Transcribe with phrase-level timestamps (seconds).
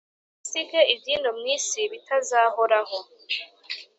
[0.39, 2.97] musige iby'ino mw isi bitazahoraho,